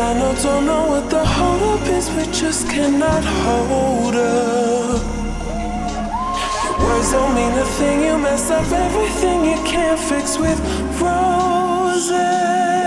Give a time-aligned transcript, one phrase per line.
[0.00, 5.02] I know, don't know what the hold up is, we just cannot hold up.
[6.64, 10.58] Your words don't mean a thing, you mess up everything you can't fix with
[11.00, 12.77] roses.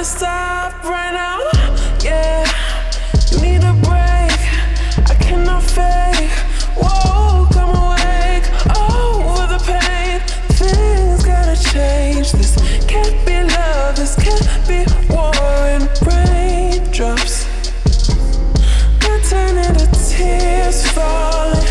[0.00, 1.38] to stop right now.
[2.02, 2.46] Yeah,
[3.30, 4.40] you need a break.
[5.10, 6.30] I cannot fake.
[6.80, 8.46] Whoa, come awake.
[8.76, 10.20] Oh, Over the pain,
[10.56, 12.32] things gotta change.
[12.32, 12.56] This
[12.88, 13.96] can't be love.
[13.96, 15.36] This can't be war
[15.74, 17.44] and raindrops.
[19.00, 21.68] They're turning to tears falling.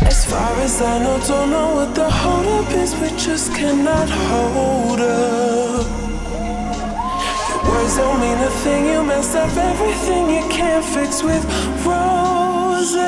[0.00, 2.94] As far as I know, don't know what the hold up is.
[3.00, 6.13] We just cannot hold up
[7.92, 8.86] don't mean a thing.
[8.86, 11.44] You messed up everything you can't fix with
[11.84, 13.04] roses.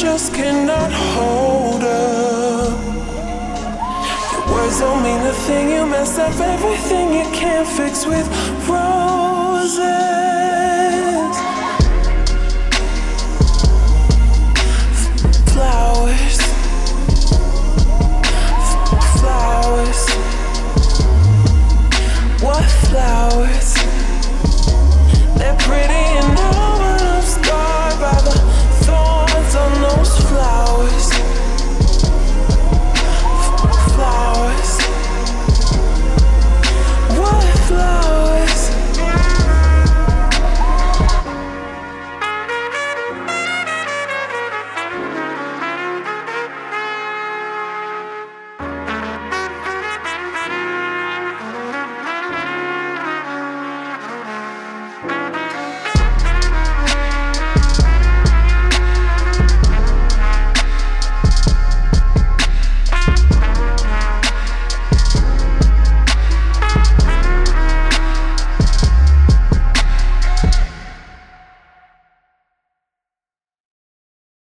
[0.00, 2.78] just cannot hold up.
[4.32, 5.70] Your words don't mean a thing.
[5.70, 8.28] You mess up everything you can't fix with
[8.68, 10.17] roses.